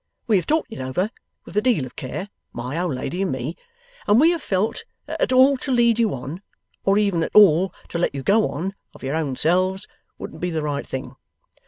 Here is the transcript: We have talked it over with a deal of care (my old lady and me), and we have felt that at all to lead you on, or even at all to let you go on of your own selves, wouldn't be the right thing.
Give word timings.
We 0.25 0.37
have 0.37 0.47
talked 0.47 0.73
it 0.73 0.79
over 0.81 1.11
with 1.45 1.55
a 1.57 1.61
deal 1.61 1.85
of 1.85 1.95
care 1.95 2.29
(my 2.53 2.75
old 2.79 2.95
lady 2.95 3.21
and 3.21 3.31
me), 3.31 3.55
and 4.07 4.19
we 4.19 4.31
have 4.31 4.41
felt 4.41 4.83
that 5.05 5.21
at 5.21 5.31
all 5.31 5.57
to 5.57 5.71
lead 5.71 5.99
you 5.99 6.11
on, 6.15 6.41
or 6.83 6.97
even 6.97 7.21
at 7.21 7.35
all 7.35 7.71
to 7.89 7.99
let 7.99 8.15
you 8.15 8.23
go 8.23 8.49
on 8.49 8.73
of 8.95 9.03
your 9.03 9.15
own 9.15 9.35
selves, 9.35 9.87
wouldn't 10.17 10.41
be 10.41 10.49
the 10.49 10.63
right 10.63 10.87
thing. 10.87 11.17